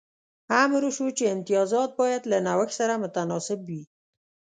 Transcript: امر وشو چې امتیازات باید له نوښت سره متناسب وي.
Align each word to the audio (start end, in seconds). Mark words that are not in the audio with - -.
امر 0.63 0.81
وشو 0.87 1.07
چې 1.17 1.31
امتیازات 1.35 1.89
باید 2.01 2.21
له 2.31 2.37
نوښت 2.45 2.71
سره 2.79 3.01
متناسب 3.03 3.59
وي. 3.69 3.83